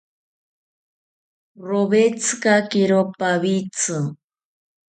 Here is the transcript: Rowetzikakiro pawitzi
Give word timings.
Rowetzikakiro 1.67 2.99
pawitzi 3.19 3.97